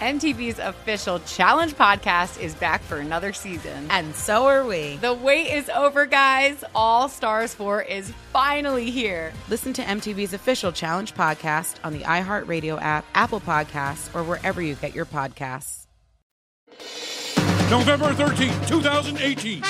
[0.00, 3.86] MTV's official Challenge podcast is back for another season.
[3.90, 4.96] And so are we.
[4.96, 6.64] The wait is over, guys.
[6.74, 9.30] All Stars 4 is finally here.
[9.50, 14.74] Listen to MTV's official Challenge podcast on the iHeartRadio app, Apple Podcasts, or wherever you
[14.76, 15.86] get your podcasts.
[17.70, 19.62] November 13th, 2018.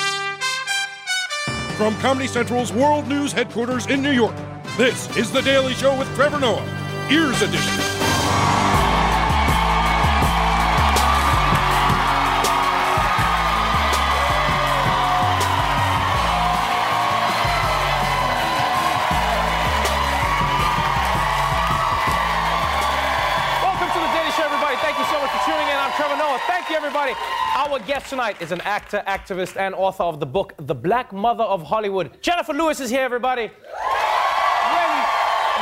[1.75, 4.35] From Comedy Central's World News headquarters in New York,
[4.77, 6.65] this is The Daily Show with Trevor Noah,
[7.11, 8.00] Ears Edition.
[26.71, 27.11] You, everybody.
[27.57, 31.43] Our guest tonight is an actor, activist, and author of the book The Black Mother
[31.43, 32.21] of Hollywood.
[32.21, 33.41] Jenifer Lewis is here, everybody.
[33.41, 35.01] Really,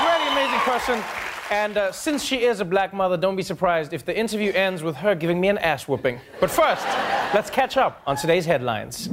[0.06, 1.04] really amazing person.
[1.50, 4.84] And uh, since she is a black mother, don't be surprised if the interview ends
[4.84, 6.20] with her giving me an ass whooping.
[6.40, 6.86] But first,
[7.34, 9.10] let's catch up on today's headlines.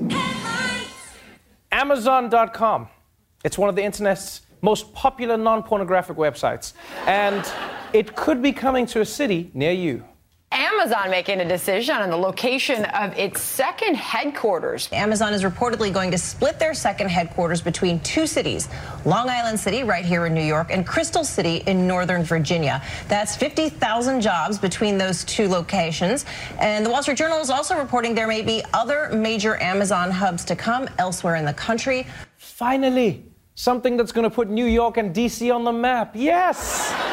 [1.72, 2.88] Amazon.com.
[3.42, 6.74] It's one of the internet's most popular non pornographic websites.
[7.06, 7.50] And
[7.94, 10.04] it could be coming to a city near you.
[10.76, 14.90] Amazon making a decision on the location of its second headquarters.
[14.92, 18.68] Amazon is reportedly going to split their second headquarters between two cities
[19.06, 22.82] Long Island City, right here in New York, and Crystal City in Northern Virginia.
[23.08, 26.26] That's 50,000 jobs between those two locations.
[26.60, 30.44] And the Wall Street Journal is also reporting there may be other major Amazon hubs
[30.44, 32.06] to come elsewhere in the country.
[32.36, 36.10] Finally, something that's going to put New York and DC on the map.
[36.14, 37.05] Yes!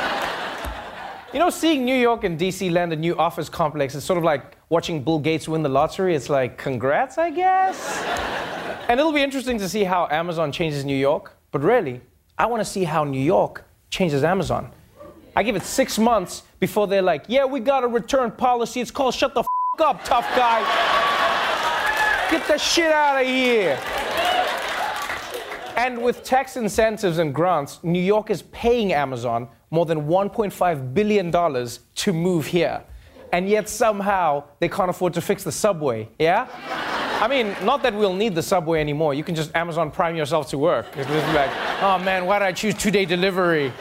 [1.33, 4.23] You know, seeing New York and DC land a new office complex is sort of
[4.23, 6.13] like watching Bill Gates win the lottery.
[6.13, 8.03] It's like, congrats, I guess.
[8.87, 11.35] and it'll be interesting to see how Amazon changes New York.
[11.49, 12.01] But really,
[12.37, 14.71] I want to see how New York changes Amazon.
[15.35, 18.79] I give it six months before they're like, yeah, we got a return policy.
[18.79, 19.47] It's called shut the f
[19.79, 20.61] up, tough guy.
[22.29, 23.79] Get the shit out of here.
[25.77, 31.31] And with tax incentives and grants, New York is paying Amazon more than $1.5 billion
[31.31, 32.83] to move here.
[33.31, 36.47] And yet somehow they can't afford to fix the subway, yeah?
[37.19, 39.15] I mean, not that we'll need the subway anymore.
[39.15, 40.85] You can just Amazon Prime yourself to work.
[40.95, 41.49] It's like,
[41.81, 43.73] oh man, why did I choose two day delivery?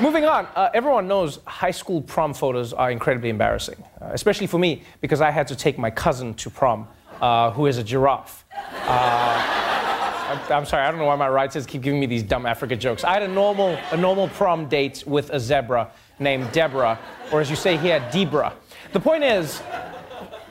[0.00, 4.58] Moving on, uh, everyone knows high school prom photos are incredibly embarrassing, uh, especially for
[4.58, 6.86] me because I had to take my cousin to prom,
[7.20, 8.44] uh, who is a giraffe.
[10.32, 12.74] I'm, I'm sorry, I don't know why my writers keep giving me these dumb Africa
[12.74, 13.04] jokes.
[13.04, 16.98] I had a normal, a normal prom date with a zebra named Deborah,
[17.30, 18.54] or as you say here, Debra.
[18.92, 19.62] The point is,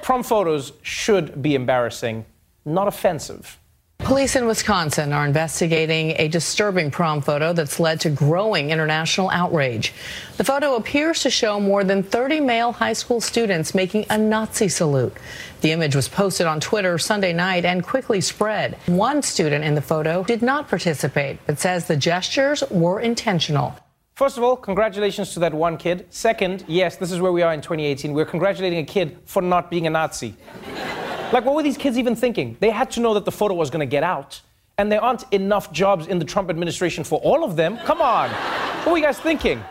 [0.03, 2.25] prom photos should be embarrassing,
[2.63, 3.57] not offensive.
[4.03, 9.93] Police in Wisconsin are investigating a disturbing prom photo that's led to growing international outrage.
[10.37, 14.67] The photo appears to show more than 30 male high school students making a Nazi
[14.67, 15.15] salute.
[15.61, 18.77] The image was posted on Twitter Sunday night and quickly spread.
[18.87, 23.75] One student in the photo did not participate, but says the gestures were intentional.
[24.15, 26.07] First of all, congratulations to that one kid.
[26.09, 28.13] Second, yes, this is where we are in 2018.
[28.13, 30.35] We're congratulating a kid for not being a Nazi.
[31.31, 32.57] Like, what were these kids even thinking?
[32.59, 34.41] They had to know that the photo was going to get out.
[34.77, 37.77] And there aren't enough jobs in the Trump administration for all of them.
[37.79, 38.29] Come on.
[38.29, 39.63] What were you guys thinking?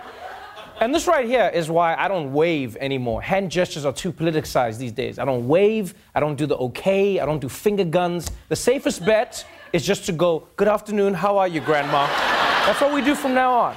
[0.81, 3.21] And this right here is why I don't wave anymore.
[3.21, 5.19] Hand gestures are too politicized these days.
[5.19, 8.31] I don't wave, I don't do the okay, I don't do finger guns.
[8.48, 9.44] The safest bet
[9.75, 12.06] is just to go, Good afternoon, how are you, Grandma?
[12.65, 13.77] That's what we do from now on.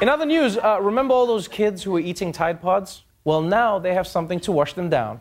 [0.00, 3.02] In other news, uh, remember all those kids who were eating Tide Pods?
[3.24, 5.20] Well, now they have something to wash them down.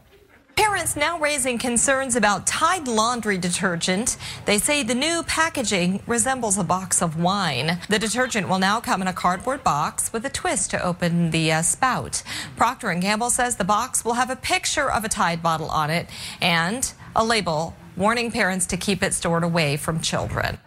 [0.56, 4.18] Parents now raising concerns about Tide laundry detergent.
[4.46, 7.80] They say the new packaging resembles a box of wine.
[7.90, 11.52] The detergent will now come in a cardboard box with a twist to open the
[11.52, 12.22] uh, spout.
[12.56, 15.90] Procter & Gamble says the box will have a picture of a Tide bottle on
[15.90, 16.08] it
[16.40, 20.60] and a label warning parents to keep it stored away from children.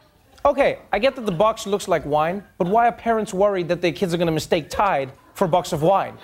[0.44, 3.82] Okay, I get that the box looks like wine, but why are parents worried that
[3.82, 6.18] their kids are going to mistake Tide for a box of wine?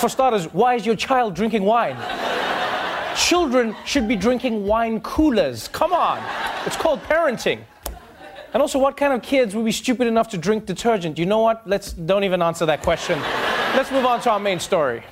[0.00, 1.94] For starters, why is your child drinking wine?
[3.14, 5.68] Children should be drinking wine coolers.
[5.68, 6.22] Come on.
[6.64, 7.60] It's called parenting.
[8.54, 11.18] And also, what kind of kids would be stupid enough to drink detergent?
[11.18, 11.66] You know what?
[11.66, 13.20] Let's don't even answer that question.
[13.76, 15.02] Let's move on to our main story.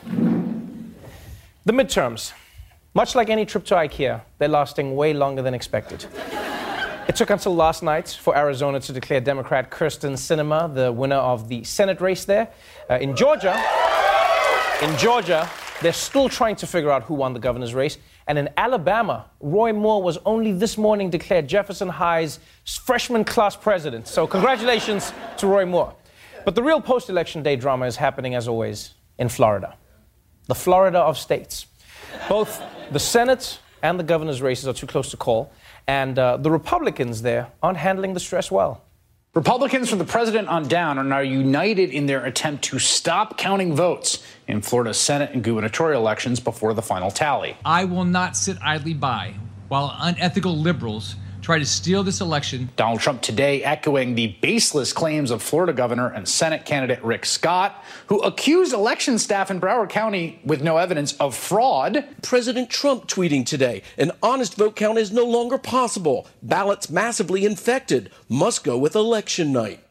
[1.66, 2.32] The midterms.
[2.94, 6.06] Much like any trip to IKEA, they're lasting way longer than expected.
[7.06, 11.50] It took until last night for Arizona to declare Democrat Kyrsten Sinema the winner of
[11.50, 12.48] the Senate race there.
[12.88, 13.52] Uh, in Georgia,
[14.82, 15.48] in Georgia,
[15.82, 17.98] they're still trying to figure out who won the governor's race.
[18.26, 22.38] And in Alabama, Roy Moore was only this morning declared Jefferson High's
[22.84, 24.06] freshman class president.
[24.06, 25.94] So, congratulations to Roy Moore.
[26.44, 29.76] But the real post election day drama is happening, as always, in Florida.
[30.46, 31.66] The Florida of states.
[32.28, 35.52] Both the Senate and the governor's races are too close to call,
[35.86, 38.84] and uh, the Republicans there aren't handling the stress well.
[39.38, 43.72] Republicans from the president on down are now united in their attempt to stop counting
[43.72, 47.56] votes in Florida's Senate and gubernatorial elections before the final tally.
[47.64, 49.34] I will not sit idly by
[49.68, 51.14] while unethical liberals
[51.48, 52.68] try to steal this election.
[52.76, 57.82] Donald Trump today echoing the baseless claims of Florida Governor and Senate candidate Rick Scott,
[58.08, 62.04] who accused election staff in Broward County with no evidence of fraud.
[62.20, 66.26] President Trump tweeting today an honest vote count is no longer possible.
[66.42, 69.82] Ballots massively infected must go with election night.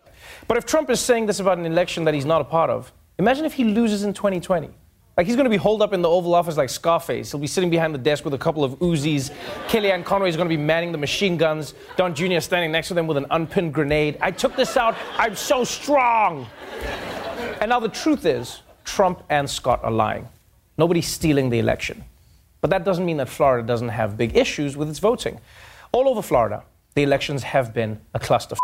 [0.47, 2.93] But if Trump is saying this about an election that he's not a part of,
[3.17, 4.69] imagine if he loses in 2020.
[5.17, 7.31] Like he's going to be holed up in the Oval Office like Scarface.
[7.31, 9.31] He'll be sitting behind the desk with a couple of Uzis.
[9.67, 11.73] Kellyanne Conway is going to be manning the machine guns.
[11.95, 12.39] Don Jr.
[12.39, 14.19] standing next to them with an unpinned grenade.
[14.21, 14.95] I took this out.
[15.17, 16.45] I'm so strong.
[17.59, 20.27] And now the truth is, Trump and Scott are lying.
[20.77, 22.03] Nobody's stealing the election.
[22.61, 25.39] But that doesn't mean that Florida doesn't have big issues with its voting.
[25.93, 28.55] All over Florida, the elections have been a cluster,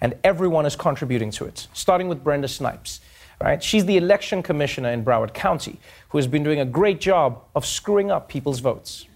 [0.00, 3.00] and everyone is contributing to it, starting with Brenda Snipes
[3.40, 3.62] right?
[3.62, 5.78] She's the election commissioner in Broward County
[6.10, 9.06] who has been doing a great job of screwing up people's votes.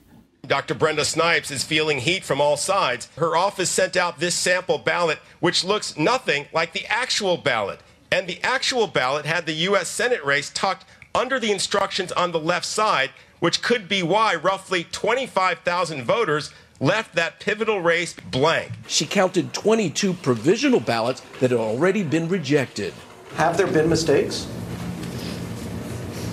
[0.46, 0.74] Dr.
[0.74, 3.08] Brenda Snipes is feeling heat from all sides.
[3.16, 7.80] Her office sent out this sample ballot, which looks nothing like the actual ballot.
[8.12, 9.88] And the actual ballot had the U.S.
[9.88, 10.84] Senate race tucked
[11.14, 13.10] under the instructions on the left side,
[13.40, 18.70] which could be why roughly 25,000 voters left that pivotal race blank.
[18.86, 22.92] She counted 22 provisional ballots that had already been rejected.
[23.36, 24.46] Have there been mistakes?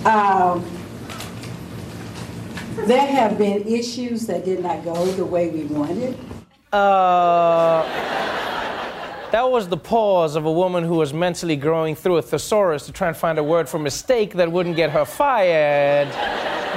[0.04, 0.64] Um,
[2.86, 6.16] there have been issues that did not go the way we wanted.
[6.72, 7.82] Uh,
[9.30, 12.92] that was the pause of a woman who was mentally growing through a thesaurus to
[12.92, 16.08] try and find a word for mistake that wouldn't get her fired.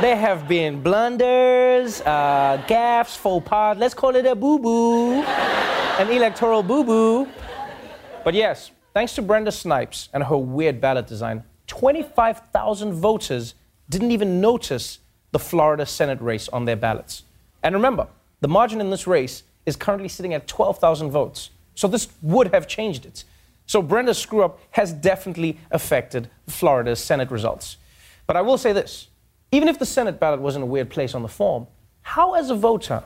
[0.02, 3.78] There have been blunders, uh, gaffes, faux pas.
[3.78, 7.28] Let's call it a boo boo, an electoral boo boo.
[8.24, 13.54] But yes, Thanks to Brenda Snipes and her weird ballot design, 25,000 voters
[13.90, 15.00] didn't even notice
[15.34, 17.24] the Florida Senate race on their ballots.
[17.62, 18.08] And remember,
[18.40, 21.50] the margin in this race is currently sitting at 12,000 votes.
[21.76, 23.26] So this would have changed it.
[23.66, 27.76] So Brenda's screw up has definitely affected Florida's Senate results.
[28.28, 29.10] But I will say this
[29.52, 31.68] even if the Senate ballot was in a weird place on the form,
[32.02, 33.04] how, as a voter,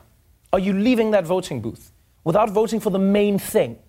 [0.53, 1.91] are you leaving that voting booth
[2.23, 3.79] without voting for the main thing?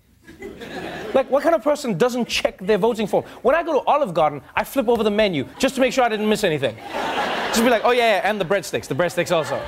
[1.13, 3.25] Like, what kind of person doesn't check their voting form?
[3.41, 6.03] When I go to Olive Garden, I flip over the menu just to make sure
[6.03, 6.75] I didn't miss anything.
[7.51, 9.61] Just be like, oh, yeah, yeah, and the breadsticks, the breadsticks also.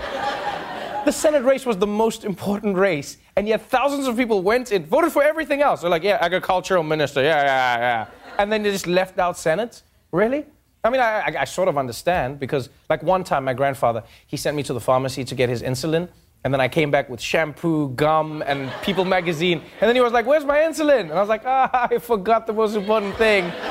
[1.03, 4.85] The Senate race was the most important race, and yet thousands of people went in,
[4.85, 5.81] voted for everything else.
[5.81, 8.07] They're like, yeah, agricultural minister, yeah, yeah, yeah.
[8.37, 9.83] And then they just left out Senate?
[10.13, 10.45] Really?
[10.81, 14.37] I mean, I, I, I sort of understand because, like, one time my grandfather, he
[14.37, 16.07] sent me to the pharmacy to get his insulin.
[16.43, 19.61] And then I came back with shampoo, gum, and People magazine.
[19.79, 21.01] And then he was like, Where's my insulin?
[21.01, 23.51] And I was like, Ah, I forgot the most important thing.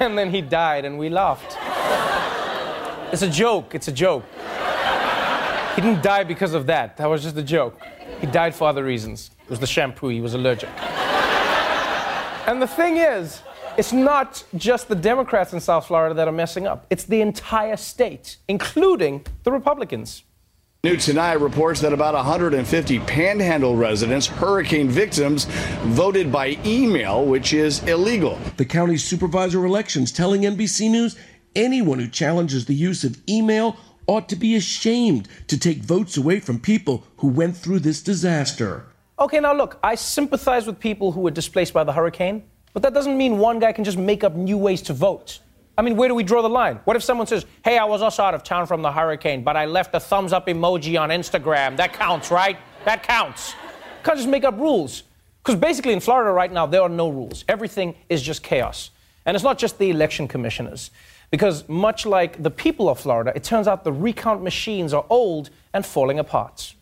[0.00, 1.58] And then he died, and we laughed.
[3.12, 3.74] It's a joke.
[3.74, 4.24] It's a joke.
[5.74, 6.96] He didn't die because of that.
[6.96, 7.78] That was just a joke.
[8.20, 9.30] He died for other reasons.
[9.42, 10.70] It was the shampoo, he was allergic.
[12.46, 13.42] and the thing is,
[13.76, 17.76] it's not just the Democrats in South Florida that are messing up, it's the entire
[17.76, 20.22] state, including the Republicans.
[20.84, 25.46] New tonight reports that about 150 Panhandle residents, hurricane victims,
[25.84, 28.38] voted by email, which is illegal.
[28.58, 31.16] The county supervisor of elections telling NBC News
[31.56, 36.38] anyone who challenges the use of email ought to be ashamed to take votes away
[36.38, 38.84] from people who went through this disaster.
[39.18, 42.42] Okay, now look, I sympathize with people who were displaced by the hurricane,
[42.74, 45.38] but that doesn't mean one guy can just make up new ways to vote.
[45.76, 46.80] I mean, where do we draw the line?
[46.84, 49.56] What if someone says, hey, I was also out of town from the hurricane, but
[49.56, 51.76] I left a thumbs up emoji on Instagram?
[51.76, 52.56] That counts, right?
[52.84, 53.54] That counts.
[54.04, 55.02] Can't just make up rules.
[55.42, 57.44] Because basically in Florida right now, there are no rules.
[57.48, 58.90] Everything is just chaos.
[59.26, 60.90] And it's not just the election commissioners.
[61.30, 65.50] Because much like the people of Florida, it turns out the recount machines are old
[65.72, 66.74] and falling apart.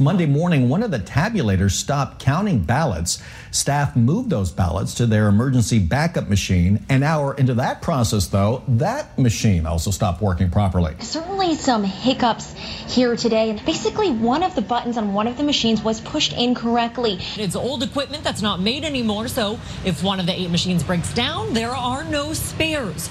[0.00, 3.22] Monday morning, one of the tabulators stopped counting ballots.
[3.50, 6.82] Staff moved those ballots to their emergency backup machine.
[6.88, 10.94] An hour into that process, though, that machine also stopped working properly.
[11.00, 12.54] Certainly some hiccups
[12.88, 13.60] here today.
[13.66, 17.18] Basically, one of the buttons on one of the machines was pushed incorrectly.
[17.36, 21.12] It's old equipment that's not made anymore, so if one of the eight machines breaks
[21.12, 23.08] down, there are no spares.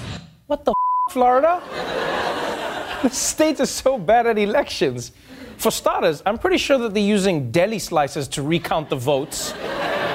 [0.48, 1.62] What the f- Florida?
[3.04, 5.12] the state is so bad at elections.
[5.60, 9.52] For starters, I'm pretty sure that they're using deli slices to recount the votes.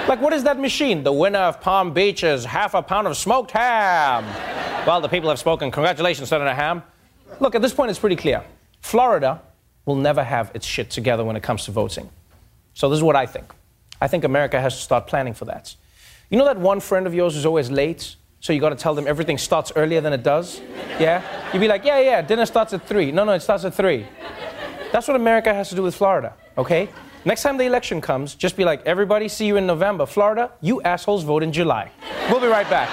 [0.08, 1.04] Like, what is that machine?
[1.04, 4.26] The winner of Palm Beach is half a pound of smoked ham.
[4.88, 5.70] Well, the people have spoken.
[5.70, 6.82] Congratulations, Senator Ham.
[7.40, 8.44] Look, at this point, it's pretty clear.
[8.82, 9.40] Florida
[9.86, 12.10] will never have its shit together when it comes to voting.
[12.74, 13.54] So, this is what I think.
[14.02, 15.76] I think America has to start planning for that.
[16.32, 18.16] You know that one friend of yours who's always late?
[18.40, 20.60] So you got to tell them everything starts earlier than it does?
[21.00, 21.22] Yeah?
[21.54, 23.12] You'd be like, yeah, yeah, dinner starts at 3.
[23.12, 24.06] No, no, it starts at 3.
[24.96, 26.88] That's what America has to do with Florida, okay?
[27.26, 30.06] Next time the election comes, just be like, everybody, see you in November.
[30.06, 31.92] Florida, you assholes vote in July.
[32.30, 32.88] We'll be right back.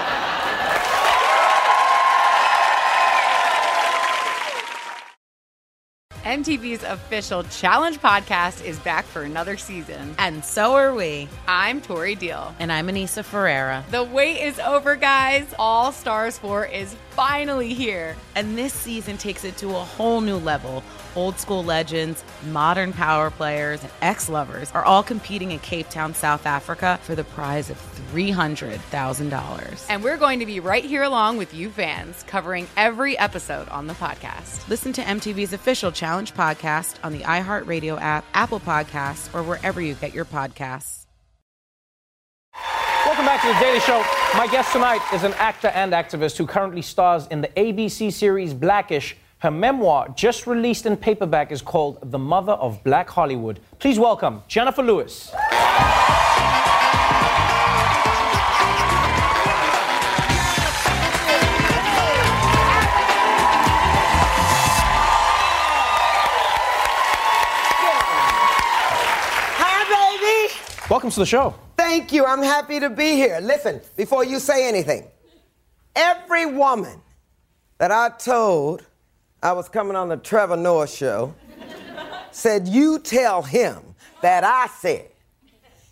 [6.25, 10.17] MTV's official challenge podcast is back for another season.
[10.19, 11.29] And so are we.
[11.47, 12.53] I'm Tori Deal.
[12.59, 13.85] And I'm Aneesa Ferreira.
[13.93, 15.55] The wait is over, guys.
[15.59, 18.17] All Stars 4 is finally here.
[18.35, 20.83] And this season takes it to a whole new level.
[21.15, 26.15] Old school legends, modern power players, and ex lovers are all competing in Cape Town,
[26.15, 27.77] South Africa for the prize of
[28.13, 29.87] $300,000.
[29.89, 33.87] And we're going to be right here along with you fans, covering every episode on
[33.87, 34.69] the podcast.
[34.69, 39.95] Listen to MTV's official Challenge podcast on the iHeartRadio app, Apple Podcasts, or wherever you
[39.95, 41.07] get your podcasts.
[43.05, 44.03] Welcome back to the Daily Show.
[44.35, 48.55] My guest tonight is an actor and activist who currently stars in the ABC series
[48.55, 49.17] Blackish.
[49.43, 53.59] Her memoir, just released in paperback, is called The Mother of Black Hollywood.
[53.81, 55.33] Please welcome Jenifer Lewis.
[69.59, 70.55] Hi, baby.
[70.89, 71.57] Welcome to the show.
[71.77, 72.25] Thank you.
[72.25, 73.41] I'm happy to be here.
[73.43, 75.09] Listen, before you say anything,
[75.97, 77.03] every woman
[77.79, 78.87] that I told
[79.45, 81.35] I was coming on the Trevor Noah show
[82.31, 85.09] said, You tell him that I said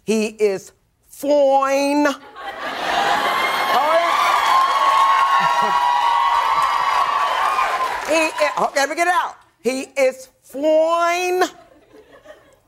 [0.05, 0.71] he is
[1.09, 2.07] fine.
[8.07, 9.35] he, is, let me get it out.
[9.61, 11.43] He is fine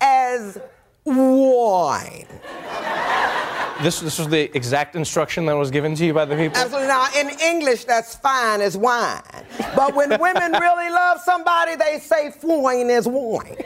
[0.01, 0.59] as
[1.05, 2.27] wine.
[3.83, 6.57] This, this was the exact instruction that was given to you by the people?
[6.57, 6.87] Absolutely.
[6.87, 9.21] Now, in English, that's fine as wine.
[9.75, 13.57] But when women really love somebody, they say fine is wine.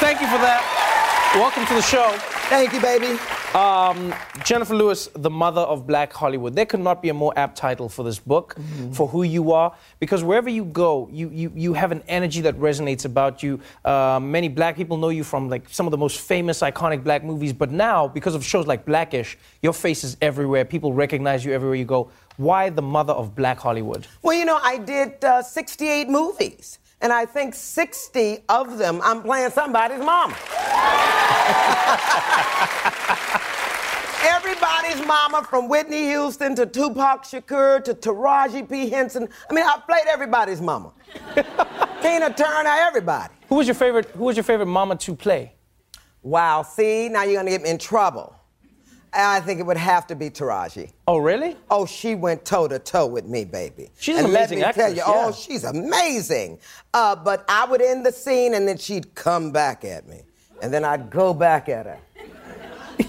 [0.00, 1.32] Thank you for that.
[1.34, 2.16] Welcome to the show.
[2.48, 3.18] Thank you, baby.
[3.54, 4.12] Um,
[4.46, 6.54] Jenifer Lewis, the mother of Black Hollywood.
[6.54, 8.92] There could not be a more apt title for this book, Mm-hmm.
[8.92, 12.56] for who you are, because wherever you go, you, you, you have an energy that
[12.60, 13.58] resonates about you.
[13.84, 17.24] Uh, many black people know you from like some of the most famous, iconic black
[17.24, 20.64] movies, but now, because of shows like Blackish, your face is everywhere.
[20.64, 22.08] People recognize you everywhere you go.
[22.36, 24.06] Why the mother of Black Hollywood?
[24.22, 26.78] Well, you know, I did uh, 68 movies.
[27.00, 30.34] And I think 60 of them I'm playing somebody's mama.
[34.22, 38.90] Everybody's mama from Whitney Houston to Tupac Shakur to Taraji P.
[38.90, 39.28] Henson.
[39.48, 40.92] I mean, I played everybody's mama.
[42.02, 43.32] Tina Turner, everybody.
[43.48, 44.06] Who was your favorite?
[44.10, 45.54] Who was your favorite mama to play?
[46.22, 48.34] Wow, see, now you're gonna get me in trouble.
[49.12, 50.92] I think it would have to be Taraji.
[51.08, 51.56] Oh, really?
[51.70, 53.90] Oh, she went toe to toe with me, baby.
[53.98, 55.04] She's and an let amazing me tell actress, you, yeah.
[55.26, 56.58] oh, she's amazing.
[56.94, 60.22] Uh, but I would end the scene and then she'd come back at me,
[60.62, 61.98] and then I'd go back at her.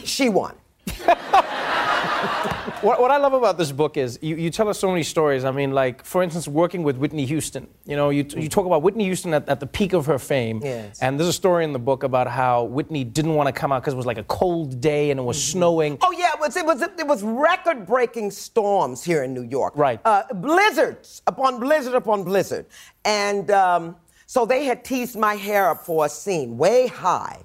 [0.03, 0.55] she won.
[2.81, 5.43] What, what I love about this book is you, you tell us so many stories.
[5.45, 7.67] I mean, like, for instance, working with Whitney Houston.
[7.85, 10.61] You know, you, you talk about Whitney Houston at, at the peak of her fame.
[10.63, 10.99] Yes.
[11.01, 13.81] And there's a story in the book about how Whitney didn't want to come out
[13.81, 15.57] because it was like a cold day and it was Mm-hmm.
[15.59, 15.97] snowing.
[16.01, 19.73] Oh yeah, it was it was it was record-breaking storms here in New York.
[19.75, 19.99] Right.
[20.05, 22.65] Uh, blizzards upon blizzard upon blizzard,
[23.05, 23.95] and um,
[24.27, 27.43] so they had teased my hair up for a scene way high,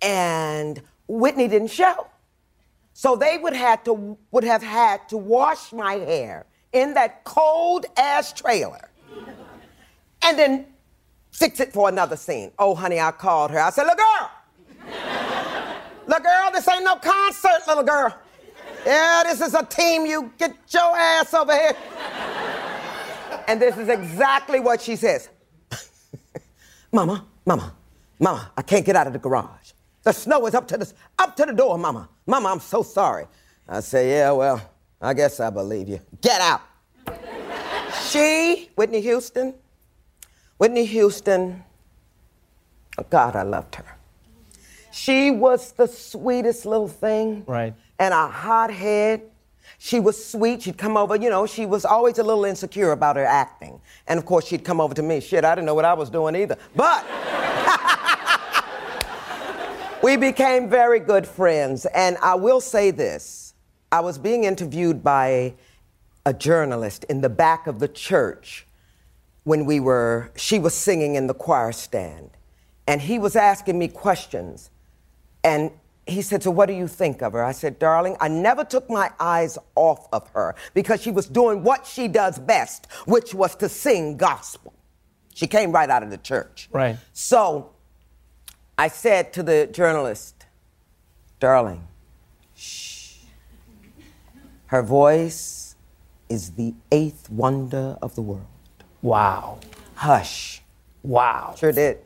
[0.00, 2.06] and Whitney didn't show.
[2.94, 7.86] So they would have to would have had to wash my hair in that cold
[7.96, 8.88] ass trailer,
[10.22, 10.66] and then
[11.32, 12.52] fix it for another scene.
[12.58, 13.60] Oh, honey, I called her.
[13.60, 14.30] I said, "Look, girl."
[16.06, 18.14] Little girl, this ain't no concert, little girl.
[18.84, 20.04] Yeah, this is a team.
[20.04, 21.76] You get your ass over here.
[23.46, 25.28] And this is exactly what she says.
[26.92, 27.74] Mama, Mama,
[28.18, 29.63] Mama, I can't get out of the garage.
[30.04, 32.08] The snow is up to the, up to the door, Mama.
[32.26, 33.26] Mama, I'm so sorry.
[33.68, 34.60] I say, Yeah, well,
[35.00, 36.00] I guess I believe you.
[36.20, 36.60] Get out.
[38.08, 39.54] she, Whitney Houston,
[40.58, 41.62] Whitney Houston,
[42.98, 43.84] oh God, I loved her.
[44.92, 47.74] She was the sweetest little thing Right.
[47.98, 49.22] and a hot head.
[49.78, 50.62] She was sweet.
[50.62, 53.80] She'd come over, you know, she was always a little insecure about her acting.
[54.06, 55.20] And of course, she'd come over to me.
[55.20, 56.56] Shit, I didn't know what I was doing either.
[56.76, 57.04] But
[60.04, 61.86] we became very good friends.
[61.86, 63.54] And I will say this
[63.90, 65.54] I was being interviewed by
[66.26, 68.66] a journalist in the back of the church
[69.44, 72.30] when we were, she was singing in the choir stand.
[72.86, 74.70] And he was asking me questions.
[75.42, 75.70] And
[76.06, 77.42] he said, So what do you think of her?
[77.42, 81.62] I said, Darling, I never took my eyes off of her because she was doing
[81.62, 84.74] what she does best, which was to sing gospel.
[85.34, 86.68] She came right out of the church.
[86.72, 86.98] Right.
[87.14, 87.73] So
[88.76, 90.46] I said to the journalist,
[91.38, 91.86] Darling,
[92.56, 93.18] shh.
[94.66, 95.76] Her voice
[96.28, 98.46] is the eighth wonder of the world.
[99.02, 99.60] Wow.
[99.94, 100.62] Hush.
[101.02, 101.54] Wow.
[101.56, 101.98] Sure did.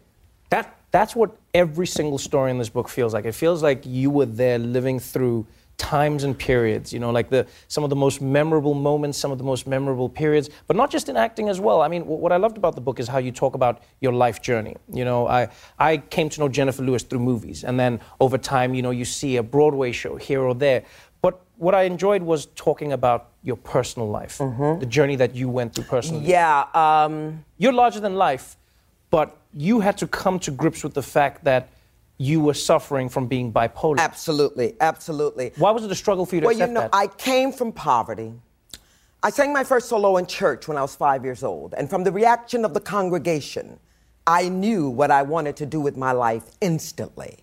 [0.50, 3.24] That that's what every single story in this book feels like.
[3.24, 5.46] It feels like you were there living through
[5.78, 9.38] times and periods, you know, like the some of the most memorable moments, some of
[9.38, 11.80] the most memorable periods, but not just in acting as well.
[11.80, 14.12] I mean, wh- what I loved about the book is how you talk about your
[14.12, 14.76] life journey.
[14.92, 18.74] You know, I I came to know Jenifer Lewis through movies, and then over time,
[18.74, 20.82] you know, you see a Broadway show here or there.
[21.22, 25.74] But what I enjoyed was talking about your personal life, the journey that you went
[25.74, 26.26] through personally.
[26.26, 26.64] Yeah.
[26.74, 28.56] Um, You're larger than life,
[29.10, 31.68] but you had to come to grips with the fact that
[32.18, 33.98] you were suffering from being bipolar.
[33.98, 35.52] Absolutely, absolutely.
[35.56, 36.90] Why was it a struggle for you to well, you accept know, that?
[36.92, 38.32] I came from poverty.
[39.22, 42.04] I sang my first solo in church when I was five years old, and from
[42.04, 43.78] the reaction of the congregation,
[44.26, 47.38] I knew what I wanted to do with my life instantly.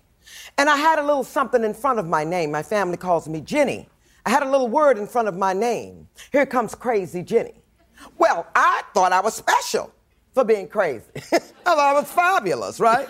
[0.58, 2.50] And I had a little something in front of my name.
[2.50, 3.88] My family calls me Jenny.
[4.24, 6.08] I had a little word in front of my name.
[6.32, 7.54] Here comes Crazy Jenny.
[8.18, 9.92] Well, I thought I was special
[10.36, 11.06] for being crazy.
[11.32, 13.08] I thought I was fabulous, right?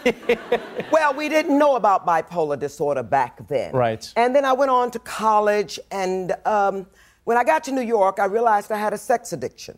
[0.93, 3.73] well, we didn't know about bipolar disorder back then.
[3.73, 4.09] Right.
[4.15, 6.87] And then I went on to college, and um,
[7.25, 9.77] when I got to New York, I realized I had a sex addiction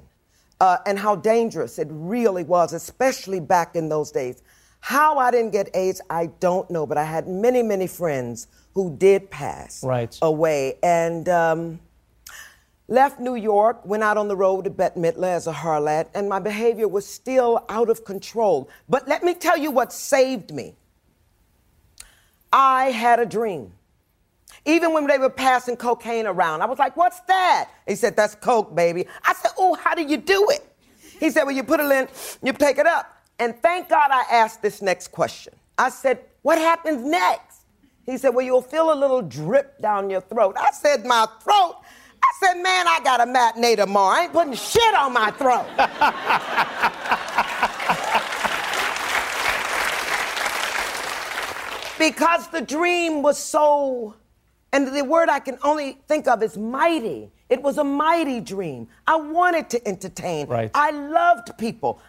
[0.60, 4.42] uh, and how dangerous it really was, especially back in those days.
[4.80, 8.94] How I didn't get AIDS, I don't know, but I had many, many friends who
[8.94, 10.14] did pass Right.
[10.20, 10.76] away.
[10.82, 11.80] And um,
[12.88, 16.28] left New York, went out on the road to Bette Midler as a harlot, and
[16.28, 18.68] my behavior was still out of control.
[18.88, 20.74] But let me tell you what saved me.
[22.52, 23.72] I had a dream.
[24.64, 27.70] Even when they were passing cocaine around, I was like, What's that?
[27.86, 29.06] He said, That's coke, baby.
[29.22, 30.64] I said, Oh, how do you do it?
[31.20, 32.08] He said, Well, you put it in,
[32.42, 33.14] you pick it up.
[33.38, 35.54] And thank God I asked this next question.
[35.76, 37.60] I said, What happens next?
[38.04, 40.56] He said, Well, you'll feel a little drip down your throat.
[40.58, 41.76] I said, My throat?
[42.40, 44.16] I said, Man, I got a matinee tomorrow.
[44.16, 45.66] I ain't putting shit on my throat.
[51.98, 54.14] because the dream was so,
[54.72, 57.30] and the word I can only think of is mighty.
[57.48, 58.88] It was a mighty dream.
[59.06, 60.46] I wanted to entertain.
[60.46, 60.70] Right.
[60.74, 62.00] I loved people.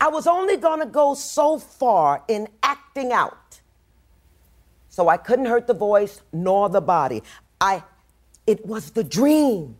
[0.00, 3.60] I was only going to go so far in acting out.
[4.88, 7.22] So I couldn't hurt the voice nor the body.
[7.60, 7.82] I,
[8.48, 9.76] it was the dream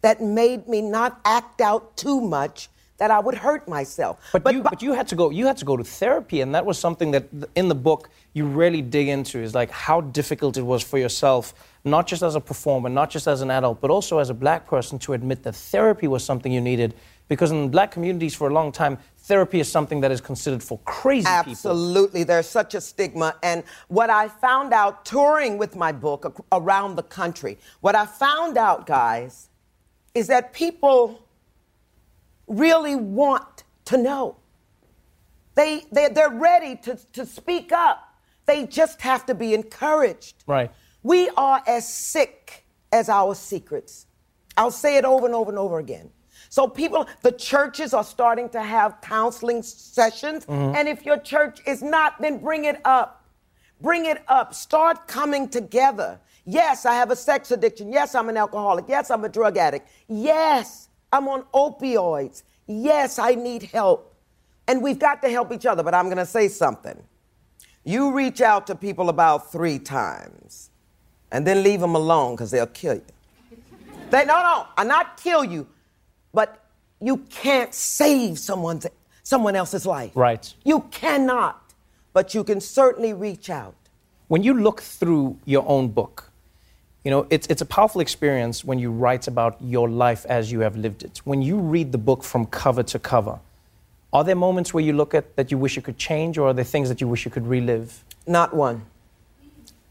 [0.00, 4.18] that made me not act out too much that I would hurt myself.
[4.32, 5.30] But, you, but you had to go.
[5.30, 8.46] You had to go to therapy, and that was something that in the book you
[8.46, 9.38] really dig into.
[9.38, 11.52] Is like how difficult it was for yourself,
[11.84, 14.66] not just as a performer, not just as an adult, but also as a black
[14.66, 16.94] person, to admit that therapy was something you needed.
[17.28, 20.78] Because in black communities, for a long time, therapy is something that is considered for
[20.84, 21.52] crazy people.
[21.52, 22.24] Absolutely.
[22.24, 23.34] There's such a stigma.
[23.42, 28.58] And what I found out touring with my book around the country, what I found
[28.58, 29.48] out, guys,
[30.14, 31.26] is that people
[32.46, 34.36] really want to know.
[35.54, 38.14] They, they, they're ready to, to speak up.
[38.44, 40.44] They just have to be encouraged.
[40.46, 40.70] Right.
[41.02, 44.06] We are as sick as our secrets.
[44.56, 46.10] I'll say it over and over and over again.
[46.54, 50.46] So people, the churches are starting to have counseling sessions.
[50.46, 50.76] Mhm.
[50.76, 53.24] And if your church is not, then bring it up.
[53.80, 54.54] Bring it up.
[54.54, 56.20] Start coming together.
[56.44, 57.92] Yes, I have a sex addiction.
[57.92, 58.84] Yes, I'm an alcoholic.
[58.86, 59.88] Yes, I'm a drug addict.
[60.06, 62.44] Yes, I'm on opioids.
[62.68, 64.14] Yes, I need help.
[64.68, 65.82] And we've got to help each other.
[65.82, 67.02] But I'm going to say something.
[67.82, 70.70] You reach out to people about three times
[71.32, 73.06] and then leave them alone because they'll kill you.
[74.10, 75.66] They, no, no, I not kill you,
[76.34, 76.64] but
[77.00, 78.86] you can't save someone's,
[79.22, 80.12] someone else's life.
[80.14, 80.52] Right.
[80.64, 81.60] You cannot.
[82.14, 83.74] but you can certainly reach out.
[84.28, 86.30] When you look through your own book,
[87.04, 90.60] you know, it's, it's a powerful experience when you write about your life as you
[90.60, 91.20] have lived it.
[91.24, 93.38] When you read the book from cover to cover,
[94.12, 96.54] are there moments where you look at that you wish you could change, or are
[96.54, 98.02] there things that you wish you could relive?
[98.26, 98.86] Not one.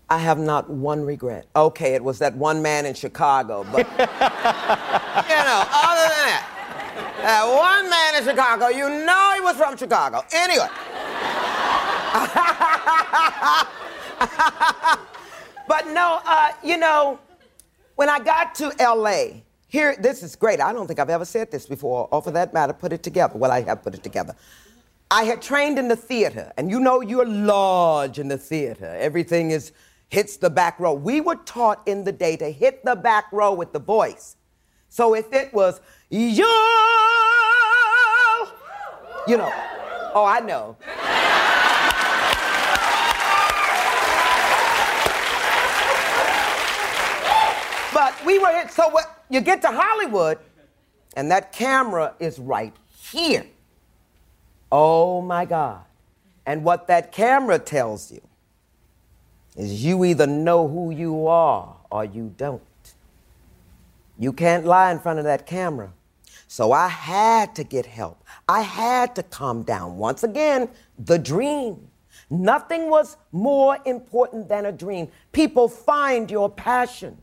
[0.10, 1.45] I have not one regret.
[1.56, 4.06] Okay, it was that one man in Chicago, but you
[5.47, 6.49] know, other than that,
[7.24, 10.24] that one man in Chicago, you know he was from Chicago.
[10.34, 10.68] Anyway.
[15.68, 17.20] but no, uh, you know,
[17.96, 20.60] when I got to LA, here, this is great.
[20.60, 23.38] I don't think I've ever said this before, or for that matter, put it together.
[23.38, 24.36] Well, I have put it together.
[25.10, 28.96] I had trained in the theater, and you know you're large in the theater.
[29.00, 29.72] Everything is
[30.10, 30.94] hits the back row.
[30.94, 34.36] We were taught in the day to hit the back row with the voice.
[34.90, 36.46] So if it was yo,
[39.28, 39.52] you know,
[40.14, 40.76] oh, I know.
[47.94, 48.68] but we were.
[48.70, 50.40] So what, you get to Hollywood,
[51.16, 52.74] and that camera is right
[53.12, 53.46] here.
[54.72, 55.84] Oh my God.
[56.46, 58.22] And what that camera tells you
[59.56, 62.62] is you either know who you are or you don't.
[64.20, 65.94] You can't lie in front of that camera.
[66.54, 68.24] So I had to get help.
[68.48, 69.98] I had to calm down.
[69.98, 71.88] Once again, the dream.
[72.30, 75.08] Nothing was more important than a dream.
[75.32, 77.18] People find your passion.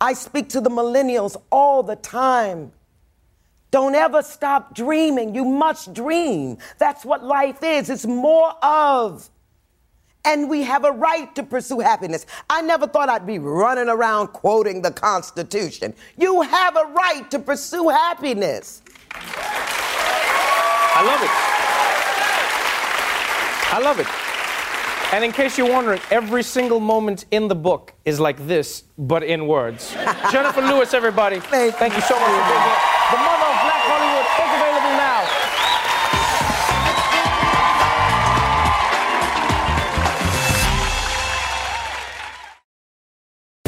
[0.00, 2.70] I speak to the millennials all the time.
[3.72, 5.34] Don't ever stop dreaming.
[5.34, 6.58] You must dream.
[6.78, 7.90] That's what life is.
[7.90, 9.28] It's more of
[10.24, 12.26] and we have a right to pursue happiness.
[12.48, 15.94] I never thought I'd be running around quoting the Constitution.
[16.16, 18.82] You have a right to pursue happiness.
[20.94, 21.30] I love it.
[23.74, 24.06] I love it.
[25.14, 29.22] And in case you're wondering, every single moment in the book is like this, but
[29.22, 29.92] in words.
[30.32, 31.38] Jenifer Lewis, everybody.
[31.38, 33.41] Thank, Thank you so much for being here.